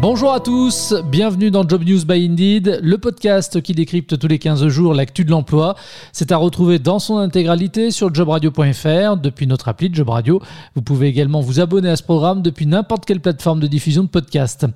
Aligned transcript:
Bonjour 0.00 0.32
à 0.32 0.40
tous, 0.40 0.94
bienvenue 1.10 1.50
dans 1.50 1.68
Job 1.68 1.84
News 1.84 2.06
by 2.06 2.24
Indeed, 2.24 2.80
le 2.82 2.96
podcast 2.96 3.60
qui 3.60 3.74
décrypte 3.74 4.18
tous 4.18 4.28
les 4.28 4.38
15 4.38 4.66
jours 4.68 4.94
l'actu 4.94 5.26
de 5.26 5.30
l'emploi. 5.30 5.74
C'est 6.14 6.32
à 6.32 6.38
retrouver 6.38 6.78
dans 6.78 6.98
son 6.98 7.18
intégralité 7.18 7.90
sur 7.90 8.12
jobradio.fr 8.14 9.18
depuis 9.18 9.46
notre 9.46 9.68
appli 9.68 9.90
Job 9.92 10.08
Radio. 10.08 10.40
Vous 10.74 10.80
pouvez 10.80 11.08
également 11.08 11.42
vous 11.42 11.60
abonner 11.60 11.90
à 11.90 11.96
ce 11.96 12.02
programme 12.02 12.40
depuis 12.40 12.64
n'importe 12.64 13.04
quelle 13.04 13.20
plateforme 13.20 13.60
de 13.60 13.66
diffusion 13.66 14.02
de 14.02 14.08
podcast. 14.08 14.66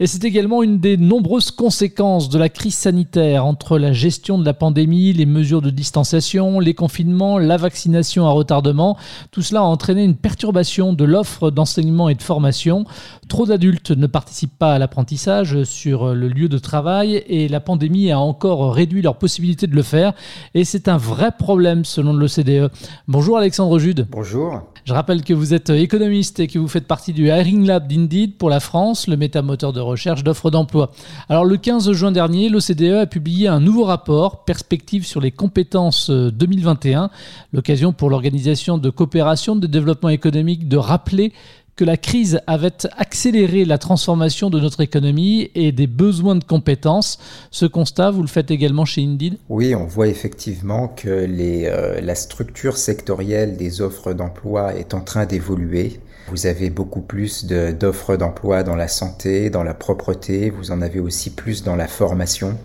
Et 0.00 0.08
c'est 0.08 0.24
également 0.24 0.64
une 0.64 0.80
des 0.80 0.96
nombreuses 0.96 1.52
conséquences 1.52 2.28
de 2.28 2.40
la 2.40 2.48
crise 2.48 2.74
sanitaire 2.74 3.46
entre 3.46 3.78
la 3.78 3.92
gestion 3.92 4.36
de 4.36 4.44
la 4.44 4.52
pandémie, 4.52 5.12
les 5.12 5.26
mesures 5.26 5.62
de 5.62 5.70
distanciation, 5.70 6.58
les 6.58 6.74
confinements, 6.74 7.38
la 7.38 7.56
vaccination 7.56 8.26
à 8.26 8.32
retardement. 8.32 8.98
Tout 9.30 9.42
cela 9.42 9.60
a 9.60 9.64
entraîné 9.64 10.02
une 10.02 10.16
perturbation 10.16 10.92
de 10.92 11.04
l'offre 11.04 11.52
d'enseignement 11.52 12.08
et 12.08 12.16
de 12.16 12.22
formation. 12.22 12.84
Trop 13.28 13.46
d'adultes 13.46 13.92
ne 13.92 14.08
participent 14.08 14.58
pas 14.58 14.71
à 14.74 14.78
l'apprentissage 14.78 15.64
sur 15.64 16.14
le 16.14 16.28
lieu 16.28 16.48
de 16.48 16.58
travail 16.58 17.22
et 17.26 17.48
la 17.48 17.60
pandémie 17.60 18.10
a 18.10 18.18
encore 18.18 18.74
réduit 18.74 19.02
leur 19.02 19.16
possibilité 19.16 19.66
de 19.66 19.74
le 19.74 19.82
faire 19.82 20.12
et 20.54 20.64
c'est 20.64 20.88
un 20.88 20.96
vrai 20.96 21.30
problème 21.38 21.84
selon 21.84 22.12
l'OCDE. 22.12 22.70
Bonjour 23.08 23.38
Alexandre 23.38 23.78
Jude. 23.78 24.06
Bonjour. 24.10 24.62
Je 24.84 24.92
rappelle 24.92 25.22
que 25.22 25.32
vous 25.32 25.54
êtes 25.54 25.70
économiste 25.70 26.40
et 26.40 26.48
que 26.48 26.58
vous 26.58 26.66
faites 26.66 26.88
partie 26.88 27.12
du 27.12 27.28
Hiring 27.28 27.64
Lab 27.66 27.86
d'Indeed 27.86 28.36
pour 28.36 28.50
la 28.50 28.58
France, 28.58 29.06
le 29.06 29.16
métamoteur 29.16 29.72
de 29.72 29.78
recherche 29.78 30.24
d'offres 30.24 30.50
d'emploi. 30.50 30.90
Alors 31.28 31.44
le 31.44 31.56
15 31.56 31.92
juin 31.92 32.10
dernier, 32.10 32.48
l'OCDE 32.48 32.94
a 33.02 33.06
publié 33.06 33.46
un 33.46 33.60
nouveau 33.60 33.84
rapport, 33.84 34.44
Perspective 34.44 35.06
sur 35.06 35.20
les 35.20 35.30
compétences 35.30 36.10
2021, 36.10 37.10
l'occasion 37.52 37.92
pour 37.92 38.10
l'Organisation 38.10 38.76
de 38.76 38.90
coopération 38.90 39.54
de 39.54 39.68
développement 39.68 40.08
économique 40.08 40.68
de 40.68 40.76
rappeler 40.76 41.32
que 41.76 41.84
la 41.84 41.96
crise 41.96 42.40
avait 42.46 42.86
accéléré 42.96 43.64
la 43.64 43.78
transformation 43.78 44.50
de 44.50 44.60
notre 44.60 44.80
économie 44.80 45.50
et 45.54 45.72
des 45.72 45.86
besoins 45.86 46.36
de 46.36 46.44
compétences. 46.44 47.18
Ce 47.50 47.64
constat, 47.64 48.10
vous 48.10 48.22
le 48.22 48.28
faites 48.28 48.50
également 48.50 48.84
chez 48.84 49.02
Indeed 49.02 49.38
Oui, 49.48 49.74
on 49.74 49.86
voit 49.86 50.08
effectivement 50.08 50.88
que 50.88 51.08
euh, 51.08 52.00
la 52.00 52.14
structure 52.14 52.76
sectorielle 52.76 53.56
des 53.56 53.80
offres 53.80 54.12
d'emploi 54.12 54.74
est 54.74 54.94
en 54.94 55.00
train 55.00 55.24
d'évoluer. 55.24 56.00
Vous 56.28 56.46
avez 56.46 56.70
beaucoup 56.70 57.00
plus 57.00 57.46
d'offres 57.46 58.16
d'emploi 58.16 58.62
dans 58.62 58.76
la 58.76 58.88
santé, 58.88 59.50
dans 59.50 59.64
la 59.64 59.74
propreté, 59.74 60.50
vous 60.50 60.70
en 60.70 60.80
avez 60.80 61.00
aussi 61.00 61.30
plus 61.30 61.64
dans 61.64 61.76
la 61.76 61.88
formation. 61.88 62.56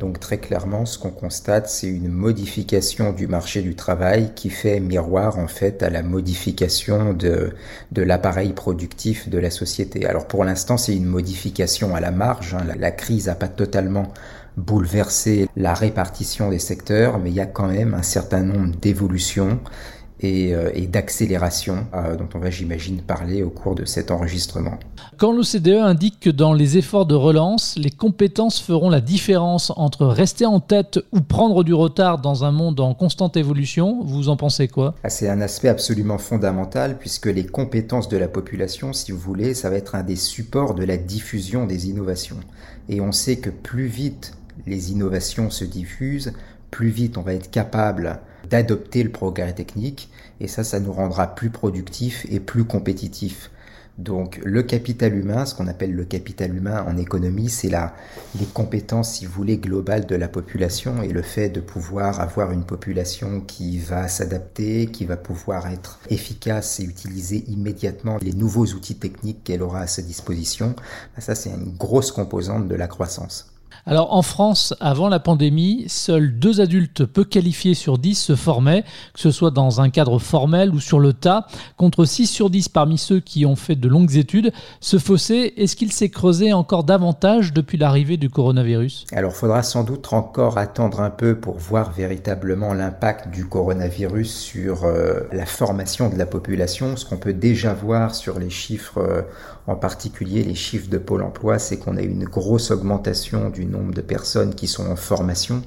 Donc 0.00 0.18
très 0.18 0.38
clairement, 0.38 0.86
ce 0.86 0.98
qu'on 0.98 1.10
constate, 1.10 1.68
c'est 1.68 1.86
une 1.86 2.08
modification 2.08 3.12
du 3.12 3.26
marché 3.26 3.60
du 3.60 3.74
travail 3.74 4.32
qui 4.34 4.48
fait 4.48 4.80
miroir 4.80 5.38
en 5.38 5.46
fait 5.46 5.82
à 5.82 5.90
la 5.90 6.02
modification 6.02 7.12
de, 7.12 7.52
de 7.92 8.02
l'appareil 8.02 8.54
productif 8.54 9.28
de 9.28 9.38
la 9.38 9.50
société. 9.50 10.06
Alors 10.06 10.26
pour 10.26 10.42
l'instant, 10.44 10.78
c'est 10.78 10.96
une 10.96 11.04
modification 11.04 11.94
à 11.94 12.00
la 12.00 12.12
marge. 12.12 12.54
Hein. 12.54 12.64
La, 12.66 12.76
la 12.76 12.90
crise 12.90 13.26
n'a 13.26 13.34
pas 13.34 13.48
totalement 13.48 14.08
bouleversé 14.56 15.48
la 15.54 15.74
répartition 15.74 16.48
des 16.48 16.58
secteurs, 16.58 17.18
mais 17.18 17.28
il 17.28 17.36
y 17.36 17.40
a 17.40 17.46
quand 17.46 17.68
même 17.68 17.92
un 17.92 18.02
certain 18.02 18.42
nombre 18.42 18.74
d'évolutions 18.76 19.60
euh, 20.22 20.70
et, 20.74 20.86
d'accélération 20.86 21.86
euh, 21.94 22.14
dont 22.14 22.28
on 22.34 22.38
va, 22.38 22.50
j'imagine, 22.50 23.00
parler 23.00 23.42
au 23.42 23.48
cours 23.48 23.74
de 23.74 23.86
cet 23.86 24.10
enregistrement. 24.10 24.78
Quand 25.16 25.32
l'OCDE 25.32 25.80
indique 25.82 26.20
que 26.20 26.30
dans 26.30 26.52
les 26.52 26.76
efforts 26.76 27.06
de 27.06 27.14
relance, 27.14 27.74
les 27.78 27.90
compétences 27.90 28.60
feront 28.60 28.90
la 28.90 29.00
différence 29.00 29.72
entre 29.76 30.06
rester 30.06 30.44
en 30.44 30.60
tête 30.60 31.00
ou 31.12 31.20
prendre 31.20 31.64
du 31.64 31.72
retard 31.72 32.18
dans 32.18 32.44
un 32.44 32.52
monde 32.52 32.80
en 32.80 32.92
constante 32.92 33.38
évolution, 33.38 34.02
vous 34.04 34.28
en 34.28 34.36
pensez 34.36 34.68
quoi? 34.68 34.94
Ah, 35.04 35.08
C'est 35.08 35.28
un 35.28 35.40
aspect 35.40 35.68
absolument 35.68 36.18
fondamental 36.18 36.98
puisque 36.98 37.26
les 37.26 37.46
compétences 37.46 38.08
de 38.08 38.18
la 38.18 38.28
population, 38.28 38.92
si 38.92 39.12
vous 39.12 39.18
voulez, 39.18 39.54
ça 39.54 39.70
va 39.70 39.76
être 39.76 39.94
un 39.94 40.02
des 40.02 40.16
supports 40.16 40.74
de 40.74 40.84
la 40.84 40.98
diffusion 40.98 41.66
des 41.66 41.88
innovations. 41.88 42.40
Et 42.90 43.00
on 43.00 43.12
sait 43.12 43.36
que 43.36 43.50
plus 43.50 43.86
vite 43.86 44.34
les 44.66 44.92
innovations 44.92 45.48
se 45.48 45.64
diffusent, 45.64 46.34
plus 46.70 46.90
vite 46.90 47.16
on 47.16 47.22
va 47.22 47.32
être 47.32 47.50
capable 47.50 48.20
d'adopter 48.48 49.02
le 49.02 49.10
progrès 49.10 49.52
technique 49.52 50.10
et 50.40 50.48
ça, 50.48 50.64
ça 50.64 50.80
nous 50.80 50.92
rendra 50.92 51.34
plus 51.34 51.50
productifs 51.50 52.26
et 52.30 52.40
plus 52.40 52.64
compétitifs. 52.64 53.50
Donc 54.00 54.40
le 54.44 54.62
capital 54.62 55.14
humain, 55.14 55.44
ce 55.44 55.54
qu'on 55.54 55.66
appelle 55.66 55.92
le 55.92 56.06
capital 56.06 56.56
humain 56.56 56.84
en 56.88 56.96
économie, 56.96 57.50
c'est 57.50 57.68
la, 57.68 57.94
les 58.38 58.46
compétences, 58.46 59.12
si 59.12 59.26
vous 59.26 59.32
voulez, 59.32 59.58
globales 59.58 60.06
de 60.06 60.16
la 60.16 60.28
population 60.28 61.02
et 61.02 61.08
le 61.08 61.20
fait 61.20 61.50
de 61.50 61.60
pouvoir 61.60 62.18
avoir 62.18 62.50
une 62.50 62.64
population 62.64 63.42
qui 63.42 63.78
va 63.78 64.08
s'adapter, 64.08 64.86
qui 64.86 65.04
va 65.04 65.18
pouvoir 65.18 65.66
être 65.66 66.00
efficace 66.08 66.80
et 66.80 66.84
utiliser 66.84 67.44
immédiatement 67.48 68.16
les 68.22 68.32
nouveaux 68.32 68.66
outils 68.66 68.96
techniques 68.96 69.44
qu'elle 69.44 69.62
aura 69.62 69.80
à 69.80 69.86
sa 69.86 70.00
disposition. 70.00 70.74
Ça, 71.18 71.34
c'est 71.34 71.50
une 71.50 71.76
grosse 71.76 72.10
composante 72.10 72.68
de 72.68 72.74
la 72.74 72.86
croissance. 72.86 73.52
Alors 73.86 74.14
en 74.14 74.22
France, 74.22 74.74
avant 74.80 75.08
la 75.08 75.20
pandémie, 75.20 75.84
seuls 75.88 76.38
deux 76.38 76.60
adultes 76.60 77.04
peu 77.04 77.24
qualifiés 77.24 77.74
sur 77.74 77.98
10 77.98 78.14
se 78.14 78.36
formaient, 78.36 78.82
que 79.14 79.20
ce 79.20 79.30
soit 79.30 79.50
dans 79.50 79.80
un 79.80 79.90
cadre 79.90 80.18
formel 80.18 80.70
ou 80.70 80.80
sur 80.80 81.00
le 81.00 81.12
tas, 81.12 81.46
contre 81.76 82.04
6 82.04 82.26
sur 82.26 82.50
10 82.50 82.68
parmi 82.68 82.98
ceux 82.98 83.20
qui 83.20 83.46
ont 83.46 83.56
fait 83.56 83.76
de 83.76 83.88
longues 83.88 84.16
études. 84.16 84.52
Ce 84.80 84.98
fossé, 84.98 85.54
est-ce 85.56 85.76
qu'il 85.76 85.92
s'est 85.92 86.10
creusé 86.10 86.52
encore 86.52 86.84
davantage 86.84 87.52
depuis 87.52 87.78
l'arrivée 87.78 88.16
du 88.16 88.30
coronavirus? 88.30 89.06
Alors 89.12 89.32
faudra 89.32 89.62
sans 89.62 89.84
doute 89.84 90.12
encore 90.12 90.58
attendre 90.58 91.00
un 91.00 91.10
peu 91.10 91.38
pour 91.38 91.58
voir 91.58 91.92
véritablement 91.92 92.74
l'impact 92.74 93.30
du 93.30 93.46
coronavirus 93.46 94.32
sur 94.32 94.84
euh, 94.84 95.20
la 95.32 95.46
formation 95.46 96.08
de 96.08 96.16
la 96.16 96.26
population. 96.26 96.96
Ce 96.96 97.04
qu'on 97.04 97.16
peut 97.16 97.32
déjà 97.32 97.74
voir 97.74 98.14
sur 98.14 98.38
les 98.38 98.50
chiffres, 98.50 98.98
euh, 98.98 99.22
en 99.66 99.76
particulier 99.76 100.42
les 100.42 100.54
chiffres 100.54 100.88
de 100.88 100.98
Pôle 100.98 101.22
Emploi, 101.22 101.58
c'est 101.58 101.78
qu'on 101.78 101.96
a 101.96 102.02
une 102.02 102.24
grosse 102.24 102.70
augmentation 102.70 103.50
du 103.50 103.59
nombre 103.66 103.94
de 103.94 104.00
personnes 104.00 104.54
qui 104.54 104.66
sont 104.66 104.86
en 104.86 104.96
formation. 104.96 105.62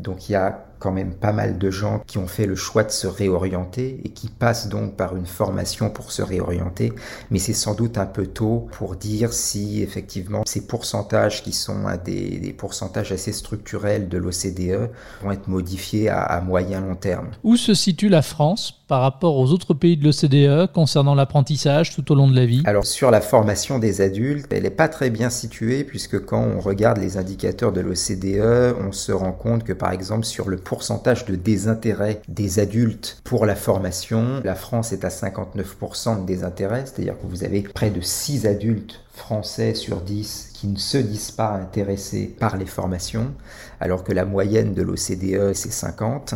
Donc 0.00 0.28
il 0.28 0.32
y 0.32 0.36
a 0.36 0.64
quand 0.80 0.90
même 0.90 1.14
pas 1.14 1.32
mal 1.32 1.58
de 1.58 1.70
gens 1.70 2.00
qui 2.06 2.18
ont 2.18 2.26
fait 2.26 2.46
le 2.46 2.56
choix 2.56 2.82
de 2.82 2.90
se 2.90 3.06
réorienter 3.06 4.00
et 4.02 4.08
qui 4.08 4.28
passent 4.28 4.68
donc 4.68 4.96
par 4.96 5.14
une 5.14 5.26
formation 5.26 5.90
pour 5.90 6.10
se 6.10 6.22
réorienter. 6.22 6.92
Mais 7.30 7.38
c'est 7.38 7.52
sans 7.52 7.74
doute 7.74 7.98
un 7.98 8.06
peu 8.06 8.26
tôt 8.26 8.66
pour 8.72 8.96
dire 8.96 9.32
si 9.32 9.82
effectivement 9.82 10.42
ces 10.46 10.66
pourcentages 10.66 11.44
qui 11.44 11.52
sont 11.52 11.84
des, 12.04 12.54
pourcentages 12.58 13.12
assez 13.12 13.32
structurels 13.32 14.08
de 14.08 14.18
l'OCDE 14.18 14.90
vont 15.22 15.30
être 15.30 15.48
modifiés 15.48 16.08
à, 16.08 16.22
à 16.22 16.40
moyen 16.40 16.80
long 16.80 16.96
terme. 16.96 17.28
Où 17.44 17.56
se 17.56 17.74
situe 17.74 18.08
la 18.08 18.22
France 18.22 18.82
par 18.88 19.02
rapport 19.02 19.36
aux 19.36 19.52
autres 19.52 19.74
pays 19.74 19.96
de 19.96 20.04
l'OCDE 20.04 20.72
concernant 20.72 21.14
l'apprentissage 21.14 21.94
tout 21.94 22.10
au 22.10 22.14
long 22.14 22.28
de 22.28 22.34
la 22.34 22.46
vie? 22.46 22.62
Alors 22.64 22.86
sur 22.86 23.10
la 23.10 23.20
formation 23.20 23.78
des 23.78 24.00
adultes, 24.00 24.46
elle 24.50 24.62
n'est 24.62 24.70
pas 24.70 24.88
très 24.88 25.10
bien 25.10 25.28
située 25.28 25.84
puisque 25.84 26.24
quand 26.24 26.42
on 26.42 26.60
regarde 26.60 26.98
les 26.98 27.18
indicateurs 27.18 27.72
de 27.72 27.80
l'OCDE, 27.82 28.74
on 28.80 28.92
se 28.92 29.12
rend 29.12 29.32
compte 29.32 29.62
que 29.62 29.74
par 29.74 29.89
exemple 29.92 30.24
sur 30.24 30.48
le 30.48 30.56
pourcentage 30.56 31.24
de 31.24 31.34
désintérêt 31.34 32.22
des 32.28 32.58
adultes 32.58 33.20
pour 33.24 33.46
la 33.46 33.56
formation. 33.56 34.40
La 34.44 34.54
France 34.54 34.92
est 34.92 35.04
à 35.04 35.08
59% 35.08 36.22
de 36.22 36.26
désintérêt, 36.26 36.84
c'est-à-dire 36.86 37.14
que 37.20 37.26
vous 37.26 37.44
avez 37.44 37.62
près 37.62 37.90
de 37.90 38.00
6 38.00 38.46
adultes 38.46 39.00
français 39.12 39.74
sur 39.74 40.00
10 40.00 40.50
qui 40.60 40.66
ne 40.66 40.76
se 40.76 40.98
disent 40.98 41.30
pas 41.30 41.52
intéressés 41.52 42.26
par 42.38 42.58
les 42.58 42.66
formations, 42.66 43.32
alors 43.80 44.04
que 44.04 44.12
la 44.12 44.26
moyenne 44.26 44.74
de 44.74 44.82
l'OCDE 44.82 45.54
c'est 45.54 45.72
50, 45.72 46.34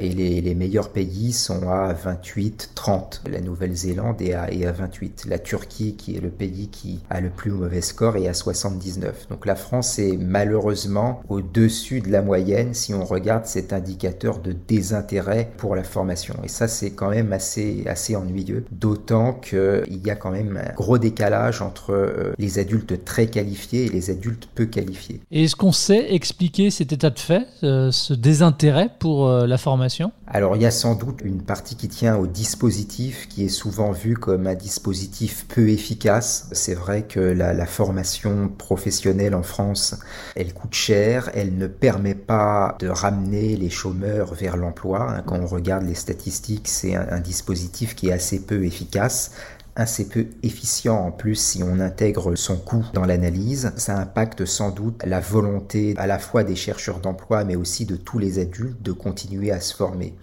et 0.00 0.08
les, 0.08 0.40
les, 0.40 0.54
meilleurs 0.56 0.88
pays 0.88 1.32
sont 1.32 1.68
à 1.68 1.92
28, 1.92 2.72
30. 2.74 3.22
La 3.30 3.40
Nouvelle-Zélande 3.40 4.20
est 4.22 4.34
à, 4.34 4.50
est 4.50 4.66
à 4.66 4.72
28. 4.72 5.26
La 5.28 5.38
Turquie, 5.38 5.94
qui 5.94 6.16
est 6.16 6.20
le 6.20 6.30
pays 6.30 6.68
qui 6.68 7.00
a 7.10 7.20
le 7.20 7.30
plus 7.30 7.52
mauvais 7.52 7.80
score, 7.80 8.16
est 8.16 8.26
à 8.26 8.34
79. 8.34 9.28
Donc 9.28 9.46
la 9.46 9.54
France 9.54 10.00
est 10.00 10.16
malheureusement 10.16 11.22
au-dessus 11.28 12.00
de 12.00 12.10
la 12.10 12.22
moyenne 12.22 12.74
si 12.74 12.92
on 12.92 13.04
regarde 13.04 13.46
cet 13.46 13.72
indicateur 13.72 14.40
de 14.40 14.52
désintérêt 14.52 15.52
pour 15.58 15.76
la 15.76 15.84
formation. 15.84 16.34
Et 16.42 16.48
ça 16.48 16.66
c'est 16.66 16.90
quand 16.90 17.10
même 17.10 17.32
assez, 17.32 17.84
assez 17.86 18.16
ennuyeux, 18.16 18.64
d'autant 18.72 19.32
qu'il 19.32 20.00
y 20.04 20.10
a 20.10 20.16
quand 20.16 20.32
même 20.32 20.56
un 20.56 20.72
gros 20.74 20.98
décalage 20.98 21.62
entre 21.62 22.09
euh, 22.10 22.32
les 22.38 22.58
adultes 22.58 23.04
très 23.04 23.26
qualifiés 23.26 23.86
et 23.86 23.88
les 23.88 24.10
adultes 24.10 24.48
peu 24.54 24.66
qualifiés. 24.66 25.20
Et 25.30 25.44
est-ce 25.44 25.56
qu'on 25.56 25.72
sait 25.72 26.12
expliquer 26.12 26.70
cet 26.70 26.92
état 26.92 27.10
de 27.10 27.18
fait, 27.18 27.46
euh, 27.62 27.90
ce 27.90 28.14
désintérêt 28.14 28.90
pour 28.98 29.28
euh, 29.28 29.46
la 29.46 29.58
formation? 29.58 30.12
Alors 30.26 30.54
il 30.56 30.62
y 30.62 30.66
a 30.66 30.70
sans 30.70 30.94
doute 30.94 31.20
une 31.24 31.42
partie 31.42 31.74
qui 31.74 31.88
tient 31.88 32.16
au 32.16 32.26
dispositif 32.26 33.26
qui 33.28 33.44
est 33.44 33.48
souvent 33.48 33.90
vu 33.90 34.14
comme 34.14 34.46
un 34.46 34.54
dispositif 34.54 35.46
peu 35.48 35.68
efficace. 35.68 36.48
C'est 36.52 36.74
vrai 36.74 37.02
que 37.02 37.20
la, 37.20 37.52
la 37.52 37.66
formation 37.66 38.48
professionnelle 38.48 39.34
en 39.34 39.42
France, 39.42 39.96
elle 40.36 40.54
coûte 40.54 40.74
cher, 40.74 41.30
elle 41.34 41.56
ne 41.56 41.66
permet 41.66 42.14
pas 42.14 42.76
de 42.78 42.88
ramener 42.88 43.56
les 43.56 43.70
chômeurs 43.70 44.34
vers 44.34 44.56
l'emploi. 44.56 45.10
Hein, 45.10 45.22
quand 45.26 45.40
on 45.40 45.46
regarde 45.46 45.84
les 45.84 45.94
statistiques, 45.94 46.68
c'est 46.68 46.94
un, 46.94 47.06
un 47.10 47.20
dispositif 47.20 47.94
qui 47.94 48.08
est 48.08 48.12
assez 48.12 48.40
peu 48.40 48.64
efficace 48.64 49.32
assez 49.80 50.08
peu 50.08 50.26
efficient 50.42 50.96
en 50.96 51.10
plus 51.10 51.34
si 51.34 51.62
on 51.62 51.80
intègre 51.80 52.36
son 52.36 52.56
coût 52.56 52.84
dans 52.92 53.04
l'analyse. 53.04 53.72
Ça 53.76 53.98
impacte 53.98 54.44
sans 54.44 54.70
doute 54.70 55.02
la 55.04 55.20
volonté 55.20 55.94
à 55.96 56.06
la 56.06 56.18
fois 56.18 56.44
des 56.44 56.56
chercheurs 56.56 57.00
d'emploi 57.00 57.44
mais 57.44 57.56
aussi 57.56 57.86
de 57.86 57.96
tous 57.96 58.18
les 58.18 58.38
adultes 58.38 58.82
de 58.82 58.92
continuer 58.92 59.50
à 59.50 59.60
se 59.60 59.74
former. 59.74 60.14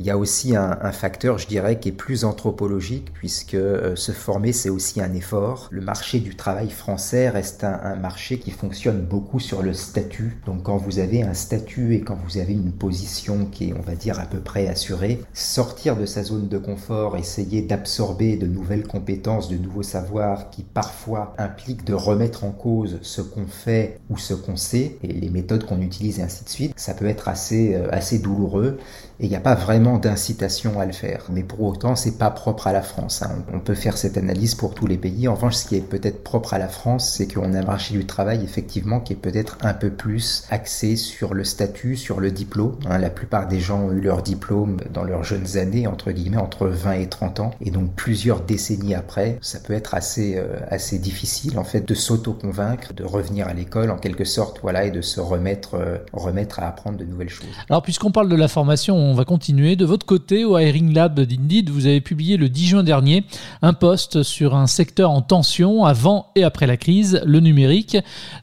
Il 0.00 0.06
y 0.06 0.10
a 0.10 0.18
aussi 0.18 0.56
un, 0.56 0.92
facteur, 0.92 1.38
je 1.38 1.46
dirais, 1.46 1.78
qui 1.78 1.90
est 1.90 1.92
plus 1.92 2.24
anthropologique 2.24 3.12
puisque 3.12 3.54
euh, 3.54 3.94
se 3.94 4.12
former 4.12 4.52
c'est 4.52 4.70
aussi 4.70 5.00
un 5.00 5.12
effort. 5.14 5.68
Le 5.70 5.80
marché 5.80 6.18
du 6.18 6.34
travail 6.34 6.70
français 6.70 7.28
reste 7.28 7.64
un, 7.64 7.78
un 7.84 7.96
marché 7.96 8.38
qui 8.38 8.50
fonctionne 8.50 9.02
beaucoup 9.02 9.38
sur 9.38 9.62
le 9.62 9.72
statut. 9.72 10.38
Donc 10.46 10.64
quand 10.64 10.76
vous 10.76 10.98
avez 10.98 11.22
un 11.22 11.34
statut 11.34 11.94
et 11.94 12.00
quand 12.00 12.18
vous 12.26 12.38
avez 12.38 12.54
une 12.54 12.72
position 12.72 13.46
qui 13.46 13.68
est, 13.68 13.74
on 13.74 13.82
va 13.82 13.94
dire, 13.94 14.18
à 14.18 14.26
peu 14.26 14.38
près 14.38 14.68
assurée, 14.68 15.20
sortir 15.34 15.96
de 15.96 16.06
sa 16.06 16.22
zone 16.22 16.48
de 16.48 16.58
confort, 16.58 17.16
essayer 17.16 17.62
d'absorber 17.62 18.36
de 18.36 18.46
nouvelles 18.46 18.86
compétences, 18.86 19.01
de 19.04 19.56
nouveaux 19.56 19.82
savoirs 19.82 20.50
qui 20.50 20.62
parfois 20.62 21.34
impliquent 21.38 21.84
de 21.84 21.94
remettre 21.94 22.44
en 22.44 22.50
cause 22.50 22.98
ce 23.02 23.20
qu'on 23.20 23.46
fait 23.46 24.00
ou 24.10 24.16
ce 24.16 24.34
qu'on 24.34 24.56
sait 24.56 24.96
et 25.02 25.12
les 25.12 25.28
méthodes 25.28 25.64
qu'on 25.64 25.80
utilise 25.80 26.18
et 26.18 26.22
ainsi 26.22 26.44
de 26.44 26.48
suite, 26.48 26.72
ça 26.76 26.94
peut 26.94 27.06
être 27.06 27.28
assez, 27.28 27.74
euh, 27.74 27.88
assez 27.92 28.18
douloureux 28.18 28.78
et 29.20 29.26
il 29.26 29.28
n'y 29.28 29.36
a 29.36 29.40
pas 29.40 29.54
vraiment 29.54 29.98
d'incitation 29.98 30.80
à 30.80 30.86
le 30.86 30.92
faire. 30.92 31.26
Mais 31.30 31.42
pour 31.42 31.62
autant, 31.62 31.94
c'est 31.94 32.18
pas 32.18 32.30
propre 32.30 32.66
à 32.66 32.72
la 32.72 32.82
France. 32.82 33.22
Hein. 33.22 33.44
On 33.52 33.60
peut 33.60 33.74
faire 33.74 33.96
cette 33.96 34.16
analyse 34.16 34.54
pour 34.54 34.74
tous 34.74 34.86
les 34.86 34.96
pays. 34.96 35.28
En 35.28 35.34
revanche, 35.34 35.54
ce 35.54 35.68
qui 35.68 35.76
est 35.76 35.80
peut-être 35.80 36.24
propre 36.24 36.54
à 36.54 36.58
la 36.58 36.68
France, 36.68 37.08
c'est 37.16 37.32
qu'on 37.32 37.54
a 37.54 37.58
un 37.60 37.64
marché 37.64 37.94
du 37.94 38.04
travail 38.04 38.42
effectivement 38.42 38.98
qui 38.98 39.12
est 39.12 39.16
peut-être 39.16 39.58
un 39.62 39.74
peu 39.74 39.90
plus 39.90 40.44
axé 40.50 40.96
sur 40.96 41.34
le 41.34 41.44
statut, 41.44 41.96
sur 41.96 42.18
le 42.18 42.30
diplôme. 42.30 42.76
Hein. 42.86 42.98
La 42.98 43.10
plupart 43.10 43.46
des 43.46 43.60
gens 43.60 43.82
ont 43.82 43.92
eu 43.92 44.00
leur 44.00 44.22
diplôme 44.22 44.78
dans 44.92 45.04
leurs 45.04 45.22
jeunes 45.22 45.56
années, 45.56 45.86
entre 45.86 46.10
guillemets, 46.10 46.38
entre 46.38 46.66
20 46.66 46.92
et 46.94 47.08
30 47.08 47.40
ans. 47.40 47.50
Et 47.60 47.70
donc 47.70 47.92
plusieurs 47.94 48.40
décennies 48.40 48.81
après, 48.94 49.38
ça 49.40 49.58
peut 49.60 49.72
être 49.72 49.94
assez, 49.94 50.36
euh, 50.36 50.58
assez 50.68 50.98
difficile 50.98 51.58
en 51.58 51.64
fait 51.64 51.86
de 51.86 51.94
s'auto-convaincre, 51.94 52.92
de 52.94 53.04
revenir 53.04 53.46
à 53.46 53.54
l'école 53.54 53.90
en 53.90 53.96
quelque 53.96 54.24
sorte, 54.24 54.58
voilà, 54.62 54.84
et 54.84 54.90
de 54.90 55.00
se 55.00 55.20
remettre, 55.20 55.74
euh, 55.74 55.98
remettre 56.12 56.58
à 56.60 56.68
apprendre 56.68 56.98
de 56.98 57.04
nouvelles 57.04 57.28
choses. 57.28 57.46
Alors 57.70 57.82
puisqu'on 57.82 58.10
parle 58.10 58.28
de 58.28 58.36
la 58.36 58.48
formation, 58.48 58.96
on 58.96 59.14
va 59.14 59.24
continuer. 59.24 59.76
De 59.76 59.84
votre 59.84 60.04
côté, 60.04 60.44
au 60.44 60.58
Hiring 60.58 60.92
Lab 60.92 61.20
d'Indeed, 61.20 61.70
vous 61.70 61.86
avez 61.86 62.00
publié 62.00 62.36
le 62.36 62.48
10 62.48 62.66
juin 62.66 62.82
dernier 62.82 63.24
un 63.62 63.72
post 63.72 64.22
sur 64.22 64.54
un 64.56 64.66
secteur 64.66 65.10
en 65.10 65.22
tension 65.22 65.84
avant 65.84 66.30
et 66.34 66.42
après 66.42 66.66
la 66.66 66.76
crise, 66.76 67.20
le 67.24 67.40
numérique. 67.40 67.96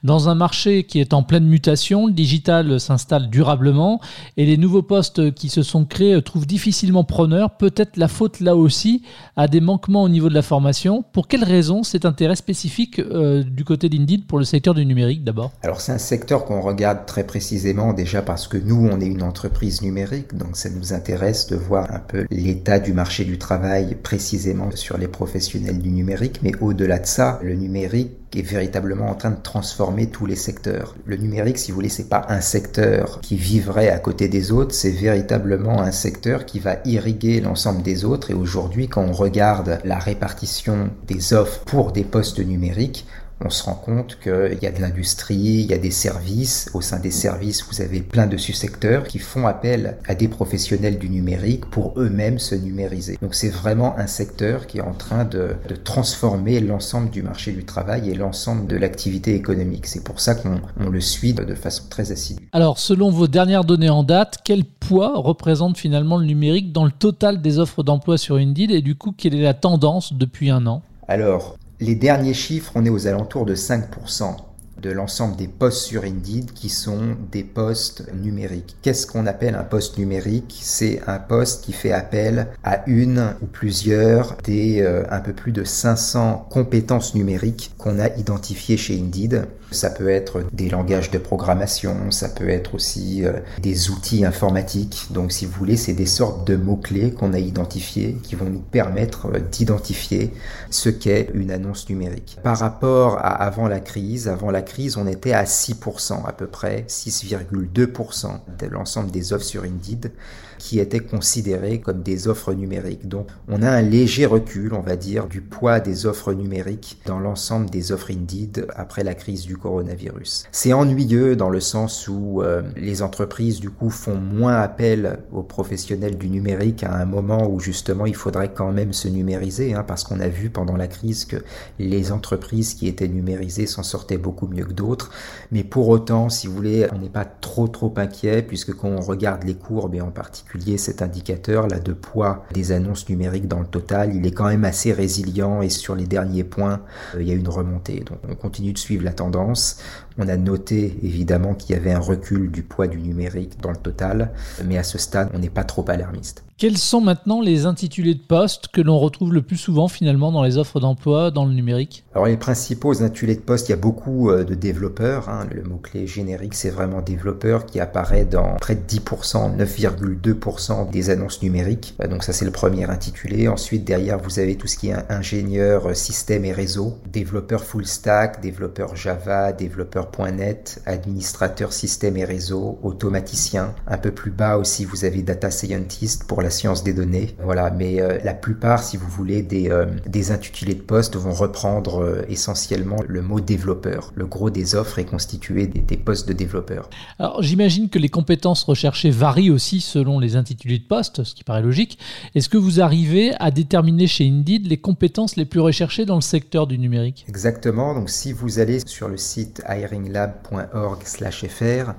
Dans 0.03 0.29
un 0.29 0.35
marché 0.35 0.83
qui 0.85 0.99
est 0.99 1.13
en 1.13 1.23
pleine 1.23 1.45
mutation, 1.45 2.07
le 2.07 2.13
digital 2.13 2.79
s'installe 2.79 3.29
durablement 3.29 3.99
et 4.37 4.45
les 4.45 4.57
nouveaux 4.57 4.83
postes 4.83 5.33
qui 5.33 5.49
se 5.49 5.63
sont 5.63 5.83
créés 5.85 6.21
trouvent 6.21 6.47
difficilement 6.47 7.03
preneurs. 7.03 7.57
Peut-être 7.57 7.97
la 7.97 8.07
faute 8.07 8.39
là 8.39 8.55
aussi 8.55 9.03
à 9.35 9.47
des 9.47 9.61
manquements 9.61 10.03
au 10.03 10.09
niveau 10.09 10.28
de 10.29 10.35
la 10.35 10.41
formation. 10.41 11.03
Pour 11.13 11.27
quelles 11.27 11.43
raisons 11.43 11.83
cet 11.83 12.05
intérêt 12.05 12.35
spécifique 12.35 12.99
euh, 12.99 13.43
du 13.43 13.63
côté 13.63 13.89
d'Indeed 13.89 14.25
pour 14.25 14.39
le 14.39 14.45
secteur 14.45 14.73
du 14.73 14.85
numérique 14.85 15.23
d'abord? 15.23 15.51
Alors 15.61 15.81
c'est 15.81 15.91
un 15.91 15.97
secteur 15.97 16.45
qu'on 16.45 16.61
regarde 16.61 17.05
très 17.05 17.23
précisément 17.25 17.93
déjà 17.93 18.21
parce 18.21 18.47
que 18.47 18.57
nous 18.57 18.87
on 18.91 18.99
est 18.99 19.05
une 19.05 19.23
entreprise 19.23 19.81
numérique 19.81 20.35
donc 20.35 20.55
ça 20.55 20.69
nous 20.69 20.93
intéresse 20.93 21.47
de 21.47 21.55
voir 21.55 21.91
un 21.91 21.99
peu 21.99 22.25
l'état 22.31 22.79
du 22.79 22.93
marché 22.93 23.25
du 23.25 23.37
travail 23.37 23.97
précisément 24.01 24.69
sur 24.75 24.97
les 24.97 25.07
professionnels 25.07 25.79
du 25.79 25.89
numérique. 25.89 26.39
Mais 26.43 26.51
au-delà 26.61 26.99
de 26.99 27.05
ça, 27.05 27.39
le 27.43 27.55
numérique 27.55 28.28
est 28.35 28.43
véritablement 28.43 29.09
en 29.09 29.15
train 29.15 29.31
de 29.31 29.41
transformer 29.41 30.07
tous 30.07 30.25
les 30.25 30.35
secteurs. 30.35 30.95
Le 31.05 31.15
numérique, 31.15 31.57
si 31.57 31.71
vous 31.71 31.75
voulez, 31.75 31.89
c'est 31.89 32.09
pas 32.09 32.25
un 32.29 32.41
secteur 32.41 33.19
qui 33.21 33.35
vivrait 33.35 33.89
à 33.89 33.97
côté 33.97 34.27
des 34.27 34.51
autres, 34.51 34.75
c'est 34.75 34.91
véritablement 34.91 35.81
un 35.81 35.91
secteur 35.91 36.45
qui 36.45 36.59
va 36.59 36.77
irriguer 36.85 37.41
l'ensemble 37.41 37.81
des 37.81 38.05
autres. 38.05 38.29
Et 38.29 38.35
aujourd'hui, 38.35 38.87
quand 38.87 39.03
on 39.03 39.13
regarde 39.13 39.79
la 39.83 39.97
répartition 39.97 40.91
des 41.07 41.33
offres 41.33 41.61
pour 41.65 41.91
des 41.91 42.03
postes 42.03 42.39
numériques, 42.39 43.05
on 43.43 43.49
se 43.49 43.63
rend 43.63 43.75
compte 43.75 44.19
qu'il 44.21 44.59
y 44.61 44.65
a 44.65 44.71
de 44.71 44.81
l'industrie, 44.81 45.35
il 45.35 45.65
y 45.65 45.73
a 45.73 45.77
des 45.77 45.91
services. 45.91 46.69
Au 46.73 46.81
sein 46.81 46.99
des 46.99 47.11
services, 47.11 47.65
vous 47.69 47.81
avez 47.81 48.01
plein 48.01 48.27
de 48.27 48.37
sous-secteurs 48.37 49.03
qui 49.03 49.19
font 49.19 49.47
appel 49.47 49.97
à 50.07 50.15
des 50.15 50.27
professionnels 50.27 50.99
du 50.99 51.09
numérique 51.09 51.65
pour 51.65 51.93
eux-mêmes 51.97 52.39
se 52.39 52.55
numériser. 52.55 53.17
Donc 53.21 53.35
c'est 53.35 53.49
vraiment 53.49 53.97
un 53.97 54.07
secteur 54.07 54.67
qui 54.67 54.79
est 54.79 54.81
en 54.81 54.93
train 54.93 55.25
de, 55.25 55.55
de 55.67 55.75
transformer 55.75 56.59
l'ensemble 56.59 57.09
du 57.09 57.23
marché 57.23 57.51
du 57.51 57.65
travail 57.65 58.09
et 58.09 58.15
l'ensemble 58.15 58.67
de 58.67 58.75
l'activité 58.75 59.35
économique. 59.35 59.85
C'est 59.87 60.03
pour 60.03 60.19
ça 60.19 60.35
qu'on 60.35 60.89
le 60.89 61.01
suit 61.01 61.33
de 61.33 61.55
façon 61.55 61.83
très 61.89 62.11
assidue. 62.11 62.47
Alors 62.51 62.79
selon 62.79 63.09
vos 63.09 63.27
dernières 63.27 63.63
données 63.63 63.89
en 63.89 64.03
date, 64.03 64.39
quel 64.43 64.65
poids 64.65 65.13
représente 65.15 65.77
finalement 65.77 66.17
le 66.17 66.25
numérique 66.25 66.71
dans 66.71 66.85
le 66.85 66.91
total 66.91 67.41
des 67.41 67.59
offres 67.59 67.83
d'emploi 67.83 68.17
sur 68.17 68.35
Indeed 68.35 68.71
et 68.71 68.81
du 68.81 68.95
coup 68.95 69.13
quelle 69.15 69.35
est 69.35 69.41
la 69.41 69.53
tendance 69.53 70.13
depuis 70.13 70.49
un 70.49 70.65
an? 70.67 70.81
Alors, 71.07 71.57
les 71.79 71.95
derniers 71.95 72.33
chiffres, 72.33 72.73
on 72.75 72.85
est 72.85 72.89
aux 72.89 73.07
alentours 73.07 73.45
de 73.45 73.55
5% 73.55 74.48
de 74.81 74.91
l'ensemble 74.91 75.35
des 75.35 75.47
postes 75.47 75.83
sur 75.83 76.03
Indeed 76.03 76.53
qui 76.53 76.69
sont 76.69 77.15
des 77.31 77.43
postes 77.43 78.05
numériques. 78.13 78.77
Qu'est-ce 78.81 79.07
qu'on 79.07 79.27
appelle 79.27 79.55
un 79.55 79.63
poste 79.63 79.97
numérique? 79.97 80.59
C'est 80.61 81.01
un 81.07 81.19
poste 81.19 81.63
qui 81.63 81.73
fait 81.73 81.91
appel 81.91 82.47
à 82.63 82.83
une 82.87 83.33
ou 83.41 83.45
plusieurs 83.45 84.35
des 84.43 84.81
euh, 84.81 85.03
un 85.09 85.19
peu 85.19 85.33
plus 85.33 85.51
de 85.51 85.63
500 85.63 86.47
compétences 86.49 87.15
numériques 87.15 87.71
qu'on 87.77 87.99
a 87.99 88.09
identifiées 88.17 88.77
chez 88.77 88.99
Indeed. 88.99 89.47
Ça 89.71 89.91
peut 89.91 90.09
être 90.09 90.45
des 90.51 90.67
langages 90.67 91.11
de 91.11 91.19
programmation, 91.19 92.09
ça 92.09 92.27
peut 92.27 92.49
être 92.49 92.73
aussi 92.73 93.23
euh, 93.23 93.33
des 93.61 93.91
outils 93.91 94.25
informatiques. 94.25 95.07
Donc 95.11 95.31
si 95.31 95.45
vous 95.45 95.51
voulez, 95.51 95.77
c'est 95.77 95.93
des 95.93 96.07
sortes 96.07 96.47
de 96.47 96.55
mots-clés 96.55 97.11
qu'on 97.11 97.33
a 97.33 97.39
identifiés 97.39 98.17
qui 98.23 98.35
vont 98.35 98.49
nous 98.49 98.61
permettre 98.61 99.27
euh, 99.27 99.39
d'identifier 99.39 100.33
ce 100.71 100.89
qu'est 100.89 101.29
une 101.35 101.51
annonce 101.51 101.87
numérique. 101.87 102.37
Par 102.41 102.57
rapport 102.57 103.17
à 103.19 103.39
avant 103.49 103.67
la 103.67 103.79
crise, 103.79 104.27
avant 104.27 104.51
la 104.51 104.61
crise, 104.69 104.95
on 104.97 105.07
était 105.07 105.33
à 105.33 105.43
6% 105.43 106.25
à 106.25 106.31
peu 106.31 106.47
près, 106.47 106.85
6,2% 106.87 108.39
de 108.59 108.67
l'ensemble 108.67 109.11
des 109.11 109.33
offres 109.33 109.45
sur 109.45 109.63
Indeed 109.63 110.11
qui 110.59 110.79
étaient 110.79 110.99
considérées 110.99 111.79
comme 111.79 112.03
des 112.03 112.27
offres 112.27 112.53
numériques. 112.53 113.07
Donc 113.07 113.27
on 113.47 113.63
a 113.63 113.69
un 113.69 113.81
léger 113.81 114.27
recul, 114.27 114.73
on 114.73 114.81
va 114.81 114.95
dire, 114.95 115.25
du 115.25 115.41
poids 115.41 115.79
des 115.79 116.05
offres 116.05 116.33
numériques 116.33 116.99
dans 117.05 117.19
l'ensemble 117.19 117.69
des 117.69 117.91
offres 117.91 118.11
Indeed 118.11 118.67
après 118.75 119.03
la 119.03 119.15
crise 119.15 119.45
du 119.45 119.57
coronavirus. 119.57 120.45
C'est 120.51 120.73
ennuyeux 120.73 121.35
dans 121.35 121.49
le 121.49 121.61
sens 121.61 122.07
où 122.07 122.41
euh, 122.41 122.61
les 122.75 123.01
entreprises 123.01 123.59
du 123.59 123.69
coup 123.69 123.89
font 123.89 124.17
moins 124.17 124.57
appel 124.57 125.19
aux 125.31 125.43
professionnels 125.43 126.17
du 126.17 126.29
numérique 126.29 126.83
à 126.83 126.93
un 126.93 127.05
moment 127.05 127.49
où 127.49 127.59
justement 127.59 128.05
il 128.05 128.15
faudrait 128.15 128.53
quand 128.53 128.71
même 128.71 128.93
se 128.93 129.07
numériser, 129.07 129.73
hein, 129.73 129.83
parce 129.87 130.03
qu'on 130.03 130.19
a 130.19 130.27
vu 130.27 130.49
pendant 130.49 130.75
la 130.75 130.87
crise 130.87 131.25
que 131.25 131.37
les 131.79 132.11
entreprises 132.11 132.73
qui 132.73 132.87
étaient 132.87 133.07
numérisées 133.07 133.65
s'en 133.65 133.83
sortaient 133.83 134.17
beaucoup 134.17 134.47
mieux 134.47 134.65
que 134.65 134.73
d'autres. 134.73 135.09
Mais 135.51 135.63
pour 135.63 135.87
autant, 135.87 136.29
si 136.29 136.47
vous 136.47 136.53
voulez, 136.53 136.87
on 136.93 136.99
n'est 136.99 137.09
pas 137.09 137.25
trop 137.25 137.67
trop 137.69 137.93
inquiet 137.95 138.41
puisque 138.41 138.73
quand 138.73 138.89
on 138.89 138.99
regarde 138.99 139.43
les 139.45 139.55
courbes 139.55 139.95
et 139.95 140.01
en 140.01 140.11
particulier 140.11 140.48
cet 140.77 141.01
indicateur 141.01 141.67
là 141.67 141.79
de 141.79 141.93
poids 141.93 142.45
des 142.53 142.71
annonces 142.71 143.07
numériques 143.09 143.47
dans 143.47 143.59
le 143.59 143.67
total, 143.67 144.15
il 144.15 144.25
est 144.25 144.31
quand 144.31 144.47
même 144.47 144.65
assez 144.65 144.91
résilient 144.91 145.61
et 145.61 145.69
sur 145.69 145.95
les 145.95 146.05
derniers 146.05 146.43
points, 146.43 146.81
euh, 147.15 147.21
il 147.21 147.27
y 147.27 147.31
a 147.31 147.35
une 147.35 147.47
remontée. 147.47 147.99
Donc 147.99 148.19
on 148.27 148.35
continue 148.35 148.73
de 148.73 148.77
suivre 148.77 149.03
la 149.03 149.13
tendance. 149.13 149.81
On 150.17 150.27
a 150.27 150.37
noté 150.37 150.97
évidemment 151.03 151.53
qu'il 151.53 151.75
y 151.75 151.79
avait 151.79 151.93
un 151.93 151.99
recul 151.99 152.51
du 152.51 152.63
poids 152.63 152.87
du 152.87 152.99
numérique 152.99 153.59
dans 153.61 153.71
le 153.71 153.77
total, 153.77 154.31
mais 154.65 154.77
à 154.77 154.83
ce 154.83 154.97
stade, 154.97 155.29
on 155.33 155.39
n'est 155.39 155.49
pas 155.49 155.63
trop 155.63 155.85
alarmiste. 155.89 156.43
Quels 156.59 156.77
sont 156.77 156.99
maintenant 156.99 157.39
les 157.39 157.65
intitulés 157.65 158.15
de 158.15 158.21
poste 158.21 158.67
que 158.67 158.81
l'on 158.81 158.99
retrouve 158.99 159.33
le 159.33 159.41
plus 159.41 159.55
souvent 159.55 159.87
finalement 159.87 160.29
dans 160.33 160.43
les 160.43 160.57
offres 160.57 160.81
d'emploi 160.81 161.31
dans 161.31 161.45
le 161.45 161.53
numérique? 161.53 162.03
Alors 162.13 162.27
les 162.27 162.35
principaux 162.35 163.01
intitulés 163.01 163.35
de 163.35 163.39
poste, 163.39 163.69
il 163.69 163.71
y 163.71 163.75
a 163.75 163.77
beaucoup 163.77 164.29
euh, 164.29 164.43
de 164.43 164.55
développeurs. 164.55 165.29
Hein. 165.29 165.47
Le 165.55 165.63
mot-clé 165.63 166.05
générique, 166.05 166.55
c'est 166.55 166.69
vraiment 166.69 166.99
développeur 166.99 167.65
qui 167.65 167.79
apparaît 167.79 168.25
dans 168.25 168.57
près 168.57 168.75
de 168.75 168.81
10%, 168.81 169.55
9,2% 169.55 170.89
des 170.89 171.09
annonces 171.09 171.41
numériques. 171.41 171.95
Euh, 172.01 172.07
donc 172.07 172.25
ça 172.25 172.33
c'est 172.33 172.43
le 172.43 172.51
premier 172.51 172.89
intitulé. 172.89 173.47
Ensuite 173.47 173.85
derrière 173.85 174.17
vous 174.19 174.39
avez 174.39 174.57
tout 174.57 174.67
ce 174.67 174.75
qui 174.75 174.89
est 174.89 174.95
ingénieur 175.09 175.87
euh, 175.87 175.93
système 175.93 176.43
et 176.43 176.51
réseau, 176.51 176.97
développeur 177.09 177.63
full 177.63 177.85
stack, 177.85 178.41
développeur 178.41 178.97
Java, 178.97 179.53
développeur 179.53 180.11
.net, 180.33 180.81
administrateur 180.85 181.71
système 181.71 182.17
et 182.17 182.25
réseau, 182.25 182.79
automaticien. 182.83 183.73
Un 183.87 183.97
peu 183.97 184.11
plus 184.11 184.31
bas 184.31 184.57
aussi 184.57 184.83
vous 184.83 185.05
avez 185.05 185.21
data 185.21 185.51
scientist 185.51 186.25
pour 186.25 186.41
la 186.41 186.48
science 186.49 186.83
des 186.83 186.93
données. 186.93 187.35
Voilà, 187.43 187.71
mais 187.71 188.01
euh, 188.01 188.17
la 188.23 188.33
plupart, 188.33 188.83
si 188.83 188.97
vous 188.97 189.07
voulez, 189.07 189.41
des, 189.41 189.69
euh, 189.69 189.85
des 190.05 190.31
intitulés 190.31 190.75
de 190.75 190.81
poste 190.81 191.15
vont 191.15 191.33
reprendre 191.33 192.01
euh, 192.01 192.25
essentiellement 192.29 192.97
le 193.07 193.21
mot 193.21 193.39
développeur. 193.39 194.11
Le 194.15 194.25
gros 194.25 194.49
des 194.49 194.75
offres 194.75 194.99
est 194.99 195.05
constitué 195.05 195.67
des, 195.67 195.79
des 195.79 195.97
postes 195.97 196.27
de 196.27 196.33
développeurs. 196.33 196.89
Alors 197.17 197.41
j'imagine 197.41 197.89
que 197.89 197.99
les 197.99 198.09
compétences 198.09 198.63
recherchées 198.63 199.11
varient 199.11 199.51
aussi 199.51 199.81
selon 199.81 200.19
les 200.19 200.35
intitulés 200.35 200.79
de 200.79 200.83
poste, 200.83 201.23
ce 201.23 201.35
qui 201.35 201.43
paraît 201.43 201.61
logique. 201.61 201.99
Est-ce 202.35 202.49
que 202.49 202.57
vous 202.57 202.81
arrivez 202.81 203.33
à 203.39 203.51
déterminer 203.51 204.07
chez 204.07 204.27
Indeed 204.27 204.67
les 204.67 204.77
compétences 204.77 205.35
les 205.35 205.45
plus 205.45 205.59
recherchées 205.59 206.05
dans 206.05 206.15
le 206.15 206.21
secteur 206.21 206.67
du 206.67 206.77
numérique? 206.77 207.25
Exactement. 207.27 207.93
Donc 207.93 208.09
si 208.09 208.33
vous 208.33 208.59
allez 208.59 208.79
sur 208.85 209.07
le 209.07 209.17
site 209.17 209.63
hiringlab.org/fr, 209.67 211.93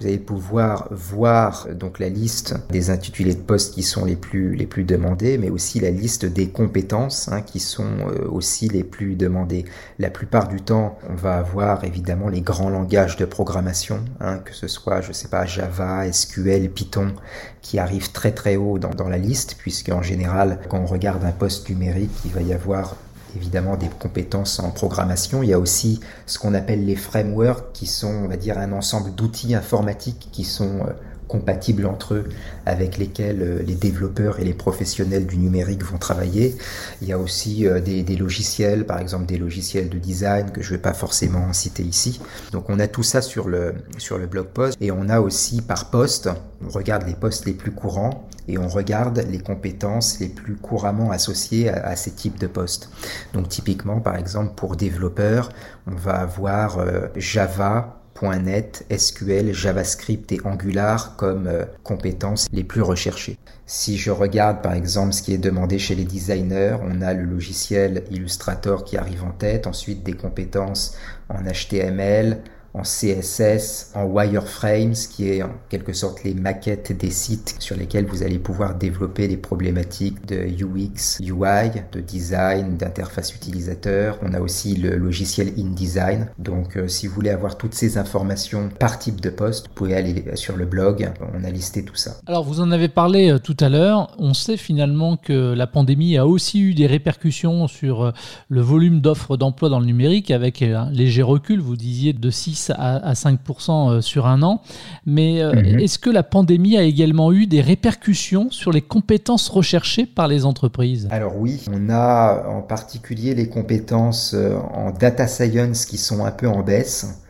vous 0.00 0.06
allez 0.06 0.18
pouvoir 0.18 0.88
voir 0.90 1.68
donc 1.74 1.98
la 1.98 2.08
liste 2.08 2.54
des 2.70 2.88
intitulés 2.88 3.34
de 3.34 3.40
postes 3.40 3.74
qui 3.74 3.82
sont 3.82 4.06
les 4.06 4.16
plus 4.16 4.54
les 4.54 4.66
plus 4.66 4.84
demandés, 4.84 5.36
mais 5.36 5.50
aussi 5.50 5.78
la 5.78 5.90
liste 5.90 6.24
des 6.24 6.48
compétences 6.48 7.28
hein, 7.28 7.42
qui 7.42 7.60
sont 7.60 7.84
euh, 8.08 8.26
aussi 8.30 8.68
les 8.68 8.82
plus 8.82 9.14
demandées. 9.14 9.66
La 9.98 10.08
plupart 10.08 10.48
du 10.48 10.62
temps, 10.62 10.98
on 11.10 11.14
va 11.14 11.36
avoir 11.36 11.84
évidemment 11.84 12.28
les 12.28 12.40
grands 12.40 12.70
langages 12.70 13.16
de 13.16 13.26
programmation, 13.26 14.00
hein, 14.20 14.38
que 14.38 14.54
ce 14.54 14.68
soit 14.68 15.02
je 15.02 15.12
sais 15.12 15.28
pas 15.28 15.44
Java, 15.44 16.10
SQL, 16.10 16.70
Python, 16.70 17.12
qui 17.60 17.78
arrivent 17.78 18.12
très 18.12 18.32
très 18.32 18.56
haut 18.56 18.78
dans, 18.78 18.94
dans 18.94 19.08
la 19.08 19.18
liste, 19.18 19.56
puisque 19.58 19.90
en 19.90 20.02
général, 20.02 20.60
quand 20.70 20.78
on 20.78 20.86
regarde 20.86 21.24
un 21.24 21.32
poste 21.32 21.68
numérique, 21.68 22.10
il 22.24 22.30
va 22.30 22.40
y 22.40 22.54
avoir 22.54 22.96
évidemment 23.36 23.76
des 23.76 23.88
compétences 23.88 24.58
en 24.60 24.70
programmation. 24.70 25.42
Il 25.42 25.48
y 25.48 25.52
a 25.52 25.58
aussi 25.58 26.00
ce 26.26 26.38
qu'on 26.38 26.54
appelle 26.54 26.84
les 26.84 26.96
frameworks, 26.96 27.72
qui 27.72 27.86
sont, 27.86 28.12
on 28.24 28.28
va 28.28 28.36
dire, 28.36 28.58
un 28.58 28.72
ensemble 28.72 29.14
d'outils 29.14 29.54
informatiques 29.54 30.28
qui 30.32 30.44
sont 30.44 30.80
euh, 30.86 30.92
compatibles 31.30 31.86
entre 31.86 32.14
eux, 32.14 32.24
avec 32.66 32.98
lesquels 32.98 33.40
euh, 33.40 33.62
les 33.62 33.74
développeurs 33.74 34.40
et 34.40 34.44
les 34.44 34.52
professionnels 34.52 35.26
du 35.26 35.36
numérique 35.36 35.84
vont 35.84 35.98
travailler. 35.98 36.56
Il 37.00 37.08
y 37.08 37.12
a 37.12 37.18
aussi 37.18 37.66
euh, 37.66 37.80
des, 37.80 38.02
des 38.02 38.16
logiciels, 38.16 38.84
par 38.84 38.98
exemple 38.98 39.26
des 39.26 39.38
logiciels 39.38 39.88
de 39.88 39.98
design 39.98 40.50
que 40.50 40.60
je 40.60 40.72
ne 40.72 40.76
vais 40.76 40.82
pas 40.82 40.92
forcément 40.92 41.52
citer 41.52 41.84
ici. 41.84 42.20
Donc 42.52 42.68
on 42.68 42.80
a 42.80 42.88
tout 42.88 43.04
ça 43.04 43.22
sur 43.22 43.48
le, 43.48 43.74
sur 43.98 44.18
le 44.18 44.26
blog 44.26 44.46
post 44.46 44.76
et 44.80 44.90
on 44.90 45.08
a 45.08 45.20
aussi 45.20 45.62
par 45.62 45.90
poste, 45.90 46.28
on 46.66 46.68
regarde 46.68 47.06
les 47.06 47.14
postes 47.14 47.46
les 47.46 47.52
plus 47.52 47.70
courants 47.70 48.28
et 48.48 48.58
on 48.58 48.68
regarde 48.68 49.24
les 49.30 49.38
compétences 49.38 50.18
les 50.18 50.28
plus 50.28 50.56
couramment 50.56 51.10
associées 51.10 51.68
à, 51.68 51.94
ces 51.94 52.10
types 52.10 52.38
de 52.38 52.48
postes. 52.48 52.90
Donc 53.32 53.48
typiquement, 53.48 54.00
par 54.00 54.16
exemple, 54.16 54.54
pour 54.56 54.76
développeurs, 54.76 55.50
on 55.86 55.94
va 55.94 56.14
avoir 56.14 56.78
euh, 56.78 57.06
Java, 57.16 57.99
.NET, 58.20 58.86
SQL, 58.90 59.52
JavaScript 59.52 60.32
et 60.32 60.40
Angular 60.44 61.16
comme 61.16 61.46
euh, 61.46 61.64
compétences 61.82 62.46
les 62.52 62.64
plus 62.64 62.82
recherchées. 62.82 63.38
Si 63.66 63.96
je 63.96 64.10
regarde 64.10 64.62
par 64.62 64.74
exemple 64.74 65.12
ce 65.12 65.22
qui 65.22 65.32
est 65.32 65.38
demandé 65.38 65.78
chez 65.78 65.94
les 65.94 66.04
designers, 66.04 66.76
on 66.82 67.02
a 67.02 67.14
le 67.14 67.24
logiciel 67.24 68.04
Illustrator 68.10 68.84
qui 68.84 68.96
arrive 68.96 69.24
en 69.24 69.30
tête, 69.30 69.66
ensuite 69.66 70.02
des 70.02 70.14
compétences 70.14 70.96
en 71.28 71.42
HTML, 71.42 72.42
en 72.72 72.82
CSS, 72.82 73.90
en 73.94 74.04
wireframes, 74.04 74.94
qui 74.94 75.28
est 75.28 75.42
en 75.42 75.50
quelque 75.68 75.92
sorte 75.92 76.22
les 76.22 76.34
maquettes 76.34 76.96
des 76.96 77.10
sites 77.10 77.56
sur 77.58 77.76
lesquels 77.76 78.06
vous 78.06 78.22
allez 78.22 78.38
pouvoir 78.38 78.76
développer 78.76 79.26
les 79.26 79.36
problématiques 79.36 80.26
de 80.26 80.36
UX, 80.36 81.18
UI, 81.20 81.70
de 81.92 82.00
design, 82.00 82.76
d'interface 82.76 83.34
utilisateur. 83.34 84.18
On 84.22 84.34
a 84.34 84.40
aussi 84.40 84.76
le 84.76 84.96
logiciel 84.96 85.52
InDesign. 85.58 86.28
Donc 86.38 86.76
euh, 86.76 86.86
si 86.86 87.06
vous 87.06 87.14
voulez 87.14 87.30
avoir 87.30 87.58
toutes 87.58 87.74
ces 87.74 87.98
informations 87.98 88.68
par 88.78 88.98
type 88.98 89.20
de 89.20 89.30
poste, 89.30 89.68
vous 89.68 89.74
pouvez 89.74 89.94
aller 89.94 90.24
sur 90.34 90.56
le 90.56 90.64
blog, 90.64 91.10
on 91.34 91.44
a 91.44 91.50
listé 91.50 91.84
tout 91.84 91.96
ça. 91.96 92.16
Alors 92.26 92.44
vous 92.44 92.60
en 92.60 92.70
avez 92.70 92.88
parlé 92.88 93.32
euh, 93.32 93.38
tout 93.38 93.56
à 93.60 93.68
l'heure, 93.68 94.14
on 94.18 94.34
sait 94.34 94.56
finalement 94.56 95.16
que 95.16 95.54
la 95.54 95.66
pandémie 95.66 96.16
a 96.16 96.26
aussi 96.26 96.60
eu 96.60 96.74
des 96.74 96.86
répercussions 96.86 97.66
sur 97.66 98.02
euh, 98.02 98.12
le 98.48 98.60
volume 98.60 99.00
d'offres 99.00 99.36
d'emploi 99.36 99.68
dans 99.68 99.80
le 99.80 99.86
numérique 99.86 100.30
avec 100.30 100.62
un 100.62 100.90
léger 100.90 101.22
recul, 101.22 101.60
vous 101.60 101.76
disiez 101.76 102.12
de 102.12 102.30
6 102.30 102.59
à, 102.68 103.12
5% 103.12 103.90
euh, 103.90 104.00
sur 104.00 104.26
un 104.26 104.42
an. 104.42 104.60
Mais 105.06 105.42
euh, 105.42 105.54
mhm. 105.54 105.80
est-ce 105.80 105.98
que 105.98 106.10
la 106.10 106.22
pandémie 106.22 106.76
a 106.76 106.82
également 106.82 107.32
eu 107.32 107.46
des 107.46 107.60
répercussions 107.60 108.50
sur 108.50 108.72
les 108.72 108.82
compétences 108.82 109.48
recherchées 109.48 110.06
par 110.06 110.28
les 110.28 110.44
entreprises? 110.44 111.08
Alors 111.10 111.36
oui, 111.36 111.64
on 111.72 111.88
a 111.88 112.46
en 112.48 112.62
particulier 112.62 113.34
les 113.34 113.48
compétences 113.48 114.34
euh, 114.34 114.56
en 114.74 114.90
data 114.90 115.26
science 115.26 115.86
qui 115.86 115.96
sont 115.96 116.24
un 116.24 116.32
peu 116.32 116.48
en 116.48 116.62
baisse. 116.62 117.20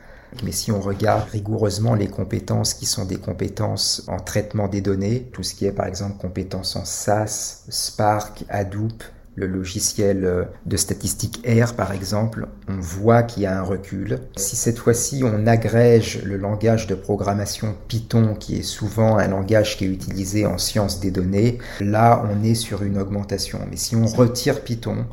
Mais 0.44 0.52
si 0.52 0.70
on 0.70 0.80
regarde 0.80 1.28
rigoureusement 1.30 1.94
les 1.94 2.06
compétences 2.06 2.74
qui 2.74 2.86
sont 2.86 3.04
des 3.04 3.16
compétences 3.16 4.04
en 4.06 4.18
traitement 4.18 4.68
des 4.68 4.80
données, 4.80 5.28
tout 5.32 5.42
ce 5.42 5.54
qui 5.54 5.66
est 5.66 5.72
par 5.72 5.86
exemple 5.86 6.18
compétences 6.20 6.76
en 6.76 6.84
SAS, 6.84 7.64
Spark, 7.68 8.44
Hadoop, 8.48 9.02
le 9.36 9.46
logiciel 9.46 10.24
euh, 10.24 10.44
de 10.66 10.76
statistique 10.76 11.46
R 11.46 11.74
par 11.74 11.92
exemple, 11.92 12.48
on 12.68 12.80
voit 12.80 13.22
qu'il 13.22 13.44
y 13.44 13.46
a 13.46 13.58
un 13.58 13.62
recul. 13.62 14.18
Si 14.36 14.56
cette 14.56 14.78
fois-ci 14.78 15.22
on 15.24 15.46
agrège 15.46 16.22
le 16.24 16.36
langage 16.36 16.86
de 16.86 16.94
programmation 16.94 17.74
Python, 17.88 18.34
qui 18.34 18.58
est 18.58 18.62
souvent 18.62 19.18
un 19.18 19.28
langage 19.28 19.76
qui 19.76 19.84
est 19.84 19.88
utilisé 19.88 20.46
en 20.46 20.58
sciences 20.58 21.00
des 21.00 21.10
données, 21.10 21.58
là 21.80 22.24
on 22.30 22.42
est 22.44 22.54
sur 22.54 22.82
une 22.82 22.98
augmentation. 22.98 23.60
Mais 23.70 23.76
si 23.76 23.96
on 23.96 24.06
retire 24.06 24.62
Python, 24.62 25.06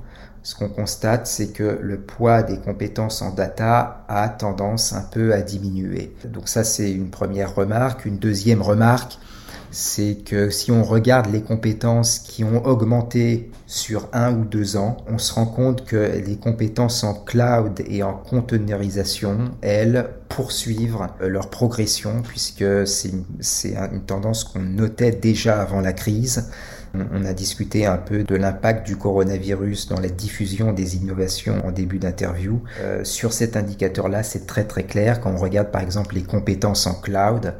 ce 0.47 0.55
qu'on 0.55 0.69
constate, 0.69 1.27
c'est 1.27 1.49
que 1.49 1.77
le 1.81 1.97
poids 1.99 2.41
des 2.41 2.57
compétences 2.57 3.21
en 3.21 3.31
data 3.31 4.05
a 4.07 4.29
tendance 4.29 4.93
un 4.93 5.01
peu 5.01 5.33
à 5.33 5.41
diminuer. 5.41 6.15
Donc 6.23 6.47
ça, 6.47 6.63
c'est 6.63 6.89
une 6.89 7.09
première 7.09 7.53
remarque. 7.53 8.05
Une 8.05 8.17
deuxième 8.17 8.61
remarque, 8.61 9.19
c'est 9.77 10.23
que 10.25 10.49
si 10.49 10.71
on 10.71 10.83
regarde 10.83 11.31
les 11.31 11.43
compétences 11.43 12.17
qui 12.17 12.43
ont 12.43 12.65
augmenté 12.65 13.51
sur 13.67 14.09
un 14.11 14.33
ou 14.33 14.43
deux 14.43 14.75
ans, 14.75 14.97
on 15.07 15.19
se 15.19 15.31
rend 15.31 15.45
compte 15.45 15.85
que 15.85 16.19
les 16.25 16.35
compétences 16.35 17.03
en 17.03 17.13
cloud 17.13 17.83
et 17.87 18.01
en 18.01 18.13
containerisation, 18.13 19.51
elles, 19.61 20.09
poursuivent 20.29 20.97
leur 21.19 21.49
progression 21.49 22.21
puisque 22.27 22.87
c'est 22.87 23.09
une, 23.09 24.01
tendance 24.05 24.43
qu'on 24.43 24.61
notait 24.61 25.11
déjà 25.11 25.61
avant 25.61 25.79
la 25.79 25.93
crise. 25.93 26.49
On 26.93 27.25
a 27.25 27.33
discuté 27.33 27.85
un 27.85 27.97
peu 27.97 28.23
de 28.23 28.35
l'impact 28.35 28.85
du 28.87 28.97
coronavirus 28.97 29.89
dans 29.89 29.99
la 29.99 30.09
diffusion 30.09 30.73
des 30.73 30.95
innovations 30.95 31.65
en 31.65 31.71
début 31.71 31.99
d'interview. 31.99 32.61
Euh, 32.79 33.03
sur 33.03 33.33
cet 33.33 33.55
indicateur-là, 33.55 34.23
c'est 34.23 34.47
très 34.47 34.63
très 34.63 34.83
clair. 34.83 35.21
Quand 35.21 35.31
on 35.31 35.37
regarde 35.37 35.69
par 35.69 35.81
exemple 35.81 36.15
les 36.15 36.23
compétences 36.23 36.87
en 36.87 36.95
cloud, 36.95 37.53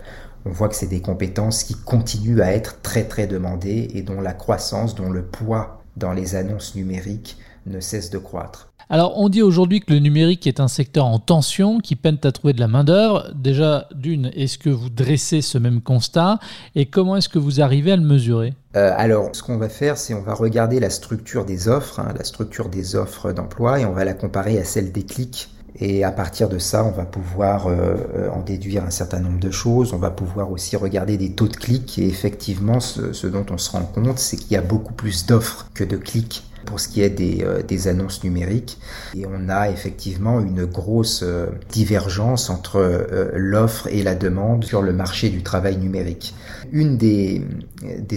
on 0.48 0.52
voit 0.52 0.70
que 0.70 0.76
c'est 0.76 0.88
des 0.88 1.02
compétences 1.02 1.64
qui 1.64 1.76
continuent 1.76 2.42
à 2.42 2.54
être 2.54 2.82
très 2.82 3.04
très 3.04 3.28
demandées 3.28 3.90
et 3.94 4.02
dont 4.02 4.22
la 4.22 4.34
croissance, 4.34 4.96
dont 4.96 5.10
le 5.10 5.24
poids 5.24 5.82
dans 5.98 6.14
les 6.14 6.36
annonces 6.36 6.76
numériques 6.76 7.38
ne 7.66 7.80
cesse 7.80 8.10
de 8.10 8.18
croître. 8.18 8.72
Alors, 8.90 9.18
on 9.18 9.28
dit 9.28 9.42
aujourd'hui 9.42 9.82
que 9.82 9.92
le 9.92 10.00
numérique 10.00 10.48
est 10.48 10.62
un 10.62 10.70
secteur 10.70 11.06
en 11.06 11.20
tension 11.20 11.80
qui 11.80 11.98
peine 11.98 12.18
à 12.24 12.32
trouver 12.32 12.54
de 12.54 12.62
la 12.62 12.70
main-d'œuvre. 12.70 13.34
Déjà, 13.36 13.90
d'une, 13.94 14.32
est-ce 14.34 14.58
que 14.58 14.70
vous 14.70 14.90
dressez 14.90 15.42
ce 15.42 15.58
même 15.58 15.82
constat 15.82 16.40
et 16.74 16.86
comment 16.86 17.18
est-ce 17.18 17.28
que 17.28 17.40
vous 17.40 17.60
arrivez 17.60 17.92
à 17.92 17.98
le 17.98 18.04
mesurer? 18.04 18.54
Euh, 18.78 18.94
alors, 18.96 19.30
ce 19.34 19.44
qu'on 19.44 19.58
va 19.58 19.68
faire, 19.68 19.98
c'est 19.98 20.14
on 20.14 20.22
va 20.22 20.34
regarder 20.34 20.80
la 20.80 20.90
structure 20.90 21.44
des 21.44 21.68
offres, 21.68 22.00
hein, 22.00 22.14
la 22.18 22.24
structure 22.24 22.70
des 22.70 22.96
offres 22.96 23.34
d'emploi, 23.34 23.82
et 23.82 23.86
on 23.86 23.92
va 23.92 24.06
la 24.06 24.14
comparer 24.14 24.58
à 24.58 24.64
celle 24.64 24.94
des 24.94 25.04
clics 25.04 25.50
et 25.80 26.04
à 26.04 26.12
partir 26.12 26.50
de 26.50 26.58
ça, 26.58 26.84
on 26.84 26.92
va 26.92 27.06
pouvoir 27.06 27.68
euh, 27.68 27.96
euh, 28.16 28.30
en 28.32 28.42
déduire 28.42 28.84
un 28.84 28.90
certain 28.90 29.20
nombre 29.20 29.40
de 29.40 29.52
choses. 29.52 29.94
On 29.94 29.98
va 29.98 30.10
pouvoir 30.10 30.52
aussi 30.52 30.76
regarder 30.76 31.18
des 31.18 31.32
taux 31.32 31.48
de 31.48 31.56
clics. 31.56 32.00
Et 32.00 32.08
effectivement, 32.08 32.80
ce, 32.80 33.14
ce 33.14 33.28
dont 33.28 33.46
on 33.52 33.58
se 33.58 33.72
rend 33.72 33.84
compte, 33.84 34.18
c'est 34.18 34.38
qu'il 34.38 34.52
y 34.54 34.56
a 34.56 34.62
beaucoup 34.62 34.94
plus 34.94 35.26
d'offres 35.28 35.68
que 35.74 35.84
de 35.84 35.98
clics 35.98 36.44
pour 36.68 36.80
ce 36.80 36.88
qui 36.88 37.02
est 37.02 37.10
des, 37.10 37.40
euh, 37.42 37.64
des, 37.64 37.88
annonces 37.88 38.24
numériques. 38.24 38.78
Et 39.16 39.26
on 39.26 39.50
a 39.50 39.70
effectivement 39.70 40.40
une 40.40 40.66
grosse 40.66 41.24
divergence 41.72 42.50
entre 42.50 43.08
l'offre 43.34 43.88
et 43.88 44.04
la 44.04 44.14
demande 44.14 44.66
sur 44.66 44.82
le 44.82 44.94
marché 44.94 45.30
du 45.30 45.42
travail 45.42 45.78
numérique. 45.78 46.34
Une 46.72 46.98
des, 46.98 47.42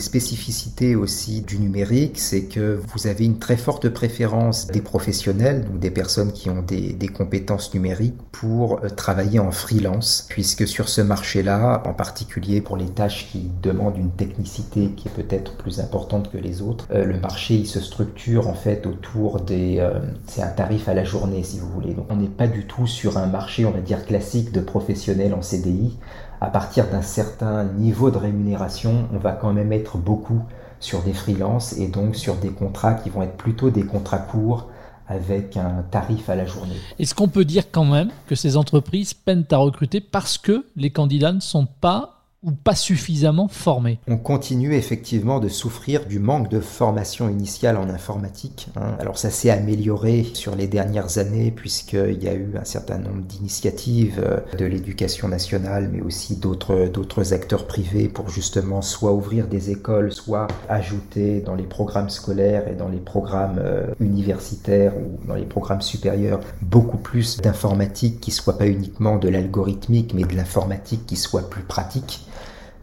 spécificités 0.00 0.97
aussi 0.97 1.42
du 1.42 1.59
numérique, 1.59 2.19
c'est 2.19 2.45
que 2.45 2.80
vous 2.92 3.07
avez 3.07 3.25
une 3.25 3.38
très 3.38 3.57
forte 3.57 3.88
préférence 3.88 4.66
des 4.66 4.80
professionnels, 4.80 5.64
donc 5.64 5.78
des 5.78 5.90
personnes 5.90 6.33
qui 6.33 6.50
ont 6.50 6.62
des, 6.62 6.92
des 6.92 7.09
compétences 7.09 7.73
numériques, 7.75 8.16
pour 8.33 8.80
euh, 8.83 8.88
travailler 8.88 9.38
en 9.38 9.50
freelance, 9.50 10.26
puisque 10.28 10.66
sur 10.66 10.88
ce 10.88 11.00
marché-là, 11.00 11.83
en 11.85 11.92
particulier 11.92 12.61
pour 12.61 12.76
les 12.76 12.88
tâches 12.88 13.28
qui 13.30 13.50
demandent 13.62 13.99
une 13.99 14.11
technicité 14.11 14.90
qui 14.97 15.09
est 15.09 15.11
peut-être 15.11 15.57
plus 15.57 15.80
importante 15.80 16.30
que 16.33 16.38
les 16.38 16.62
autres, 16.62 16.87
euh, 16.90 17.04
le 17.04 17.21
marché 17.21 17.54
il 17.54 17.66
se 17.66 17.80
structure 17.80 18.39
en 18.49 18.54
fait 18.54 18.87
autour 18.87 19.40
des... 19.40 19.78
Euh, 19.78 20.00
c'est 20.26 20.42
un 20.42 20.49
tarif 20.49 20.88
à 20.88 20.94
la 20.94 21.04
journée 21.04 21.42
si 21.42 21.59
vous 21.59 21.68
voulez. 21.68 21.94
Donc 21.94 22.06
on 22.11 22.16
n'est 22.16 22.28
pas 22.28 22.47
du 22.47 22.66
tout 22.66 22.87
sur 22.87 23.18
un 23.18 23.26
marché, 23.26 23.64
on 23.64 23.70
va 23.70 23.80
dire, 23.80 24.06
classique 24.06 24.52
de 24.52 24.61
professionnels 24.61 25.35
en 25.35 25.42
CDI 25.42 25.97
à 26.40 26.49
partir 26.49 26.88
d'un 26.88 27.02
certain 27.02 27.64
niveau 27.64 28.11
de 28.11 28.16
rémunération, 28.16 29.09
on 29.12 29.18
va 29.18 29.32
quand 29.32 29.52
même 29.52 29.73
être 29.73 29.99
beaucoup 29.99 30.42
sur 30.80 31.02
des 31.02 31.12
freelances 31.12 31.76
et 31.76 31.88
donc 31.88 32.16
sur 32.16 32.37
des 32.37 32.49
contrats 32.49 32.94
qui 32.94 33.11
vont 33.11 33.23
être 33.23 33.37
plutôt 33.37 33.70
des 33.70 33.85
contrats 33.85 34.18
courts 34.18 34.68
avec 35.06 35.56
un 35.56 35.85
tarif 35.90 36.30
à 36.30 36.37
la 36.37 36.47
journée. 36.47 36.76
Est-ce 36.99 37.14
qu'on 37.14 37.28
peut 37.28 37.44
dire 37.44 37.64
quand 37.70 37.85
même 37.85 38.11
que 38.26 38.35
ces 38.35 38.56
entreprises 38.56 39.12
peinent 39.12 39.44
à 39.50 39.59
recruter 39.59 40.00
parce 40.00 40.38
que 40.38 40.64
les 40.76 40.90
candidats 40.90 41.32
ne 41.32 41.40
sont 41.40 41.66
pas 41.66 42.20
ou 42.42 42.52
pas 42.52 42.75
suffisamment 42.75 43.49
formés 43.49 43.99
On 44.09 44.16
continue 44.16 44.75
effectivement 44.75 45.40
de 45.40 45.49
souffrir 45.49 46.06
du 46.06 46.18
manque 46.18 46.49
de 46.49 46.61
formation 46.61 47.28
initiale 47.28 47.76
en 47.76 47.90
informatique. 47.90 48.68
Hein. 48.76 48.97
Alors 48.99 49.18
ça 49.18 49.28
s'est 49.28 49.50
amélioré 49.50 50.26
sur 50.32 50.56
les 50.56 50.66
dernières 50.66 51.18
années 51.18 51.50
puisqu'il 51.50 52.23
y 52.23 52.28
a 52.28 52.32
eu 52.32 52.52
un 52.59 52.64
certain 52.64 52.97
nombre 52.97 53.23
d'initiatives 53.23 54.23
euh, 54.25 54.38
de 54.56 54.64
l'éducation 54.64 55.28
nationale 55.28 55.90
mais 55.92 56.00
aussi 56.00 56.37
d'autres 56.37 57.35
acteurs 57.35 57.66
privés 57.66 58.09
pour 58.09 58.30
justement 58.30 58.80
soit 58.80 59.12
ouvrir 59.12 59.47
des 59.47 59.70
écoles, 59.70 60.11
soit 60.11 60.47
ajouter 60.70 61.40
dans 61.40 61.54
les 61.54 61.64
programmes 61.64 62.09
scolaires 62.09 62.68
et 62.68 62.75
dans 62.75 62.88
les 62.88 63.00
programmes 63.00 63.59
euh, 63.59 63.87
universitaires 64.00 64.94
ou 64.97 65.26
dans 65.26 65.35
les 65.35 65.44
programmes 65.44 65.82
supérieurs 65.82 66.40
beaucoup 66.62 66.97
plus 66.97 67.37
d'informatique 67.37 68.20
qui 68.20 68.30
soit 68.30 68.56
pas 68.56 68.66
uniquement 68.66 69.18
de 69.18 69.28
l'algorithmique 69.28 70.14
mais 70.14 70.25
de 70.25 70.35
l'informatique 70.35 71.04
qui 71.04 71.16
soit 71.16 71.50
plus 71.50 71.64
pratique. 71.64 72.25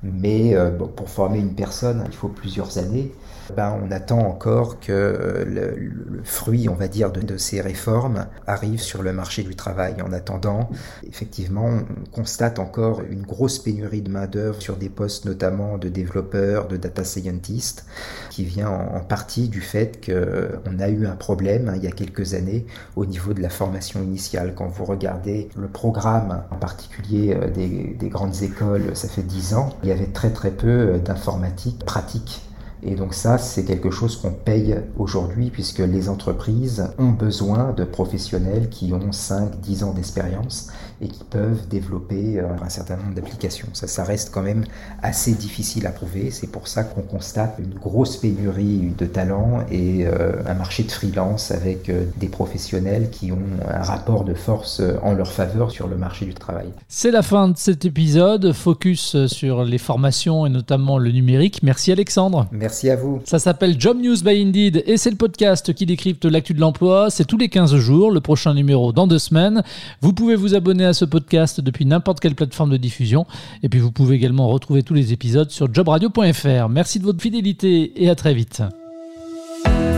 Mais 0.04 0.56
euh, 0.56 0.72
pour 0.72 1.10
former 1.10 1.40
une 1.40 1.56
personne, 1.56 2.04
il 2.08 2.16
faut 2.16 2.30
plusieurs 2.30 2.78
années 2.78 3.12
ben, 3.56 3.80
on 3.82 3.92
attend 3.92 4.20
encore 4.20 4.80
que 4.80 4.92
euh, 4.92 5.46
le, 5.46 6.22
fruit, 6.24 6.68
on 6.70 6.74
va 6.74 6.88
dire, 6.88 7.12
de, 7.12 7.38
ces 7.38 7.62
réformes 7.62 8.28
arrive 8.46 8.82
sur 8.82 9.04
le 9.04 9.14
marché 9.14 9.44
du 9.44 9.56
travail. 9.56 9.96
En 10.02 10.12
attendant, 10.12 10.70
effectivement, 11.08 11.66
on 11.66 12.10
constate 12.12 12.60
encore 12.60 13.02
une 13.10 13.22
grosse 13.22 13.60
pénurie 13.60 14.02
de 14.02 14.10
main-d'œuvre 14.10 14.62
sur 14.62 14.76
des 14.76 14.90
postes 14.90 15.26
notamment 15.26 15.78
de 15.78 15.90
développeurs, 15.90 16.68
de 16.68 16.78
data 16.78 17.04
scientists, 17.04 17.86
qui 18.30 18.44
vient 18.44 18.70
en, 18.70 19.00
partie 19.08 19.48
du 19.48 19.62
fait 19.62 20.06
qu'on 20.06 20.80
a 20.80 20.90
eu 20.90 21.06
un 21.06 21.16
problème 21.16 21.70
hein, 21.70 21.74
il 21.78 21.84
y 21.84 21.88
a 21.88 21.92
quelques 21.92 22.34
années 22.34 22.66
au 22.98 23.06
niveau 23.06 23.34
de 23.34 23.42
la 23.42 23.50
formation 23.50 24.04
initiale. 24.04 24.54
Quand 24.56 24.68
vous 24.68 24.84
regardez 24.84 25.50
le 25.56 25.68
programme, 25.68 26.44
en 26.52 26.58
particulier 26.58 27.34
euh, 27.34 27.50
des, 27.50 27.96
des 27.98 28.10
grandes 28.10 28.42
écoles, 28.42 28.96
ça 28.96 29.08
fait 29.08 29.22
dix 29.22 29.54
ans, 29.54 29.70
il 29.88 29.92
y 29.92 29.94
avait 29.94 30.08
très 30.08 30.32
très 30.32 30.52
peu 30.52 30.68
euh, 30.68 30.98
d'informatique 30.98 31.86
pratique 31.86 32.42
et 32.84 32.96
donc 32.96 33.14
ça, 33.14 33.38
c'est 33.38 33.66
quelque 33.66 33.92
chose 33.92 34.18
qu'on 34.18 34.32
paye 34.32 34.76
aujourd'hui 34.98 35.50
puisque 35.50 35.80
les 35.80 36.10
entreprises 36.10 36.90
ont 37.00 37.10
besoin 37.10 37.74
de 37.74 37.84
professionnels 37.84 38.70
qui 38.70 38.94
ont 38.94 39.12
5, 39.12 39.60
10 39.62 39.84
ans 39.84 39.94
d'expérience 39.94 40.70
et 41.02 41.08
qui 41.08 41.24
peuvent 41.24 41.68
développer 41.68 42.40
euh, 42.40 42.48
un 42.64 42.70
certain 42.70 42.98
nombre 42.98 43.14
d'applications. 43.14 43.68
Ça, 43.74 43.88
ça 43.88 44.04
reste 44.04 44.32
quand 44.34 44.42
même 44.42 44.64
assez 45.04 45.34
difficile 45.34 45.86
à 45.86 45.92
prouver. 45.92 46.32
C'est 46.32 46.52
pour 46.52 46.68
ça 46.68 46.84
qu'on 46.84 47.02
constate 47.02 47.56
une 47.60 47.74
grosse 47.76 48.18
pénurie 48.18 48.94
de 48.98 49.06
talents 49.06 49.64
et 49.72 50.08
euh, 50.08 50.34
un 50.48 50.56
marché 50.56 50.84
de 50.84 50.92
freelance 50.92 51.52
avec 51.52 51.90
euh, 51.90 52.06
des 52.18 52.30
professionnels 52.30 53.10
qui 53.12 53.32
ont 53.32 53.38
un 53.68 53.84
rapport 53.84 54.24
de 54.24 54.34
force 54.34 54.82
en 55.04 55.14
leur 55.14 55.32
faveur 55.32 55.72
sur 55.72 55.88
le 55.88 55.98
marché 55.98 56.26
du 56.26 56.34
travail. 56.34 56.70
C'est 56.88 57.12
la 57.12 57.22
fin 57.22 57.50
de 57.50 57.58
cet 57.58 57.86
épisode. 57.86 58.54
Focus 58.54 59.26
sur 59.28 59.64
les 59.64 59.78
formations 59.78 60.46
et 60.46 60.50
notamment 60.50 60.98
le 60.98 61.12
numérique. 61.12 61.62
Merci 61.64 61.92
Alexandre. 61.92 62.48
Merci 62.68 62.90
à 62.90 62.98
vous. 62.98 63.22
Ça 63.24 63.40
s'appelle 63.40 63.80
Job 63.80 63.98
News 63.98 64.22
by 64.22 64.42
Indeed 64.42 64.84
et 64.86 64.98
c'est 64.98 65.10
le 65.10 65.16
podcast 65.16 65.74
qui 65.74 65.86
décrypte 65.86 66.26
l'actu 66.26 66.54
de 66.54 66.60
l'emploi. 66.60 67.10
C'est 67.10 67.24
tous 67.24 67.38
les 67.38 67.48
15 67.48 67.78
jours. 67.78 68.12
Le 68.12 68.20
prochain 68.20 68.54
numéro 68.54 68.92
dans 68.92 69.08
deux 69.08 69.20
semaines. 69.20 69.64
Vous 70.02 70.12
pouvez 70.12 70.36
vous 70.36 70.54
abonner 70.54 70.84
à 70.84 70.92
ce 70.92 71.06
podcast 71.06 71.62
depuis 71.62 71.86
n'importe 71.86 72.20
quelle 72.20 72.36
plateforme 72.36 72.72
de 72.72 72.76
diffusion. 72.76 73.26
Et 73.64 73.70
puis 73.70 73.80
vous 73.80 73.94
pouvez 73.94 74.18
également 74.18 74.50
retrouver 74.50 74.84
tous 74.84 74.94
les 74.94 75.14
épisodes 75.14 75.50
sur 75.50 75.74
jobradio.fr. 75.74 76.68
Merci 76.68 77.00
de 77.00 77.06
votre 77.06 77.22
fidélité 77.22 78.04
et 78.04 78.10
à 78.10 78.16
très 78.16 78.34
vite. 78.34 78.62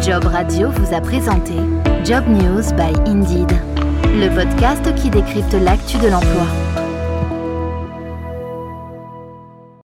Job 0.04 0.26
Radio 0.26 0.70
vous 0.70 0.94
a 0.94 1.02
présenté 1.02 1.54
Job 2.06 2.24
News 2.28 2.72
by 2.78 3.10
Indeed, 3.10 3.52
le 4.06 4.30
podcast 4.36 4.94
qui 4.94 5.10
décrypte 5.10 5.54
l'actu 5.54 5.98
de 5.98 6.08
l'emploi. 6.08 6.69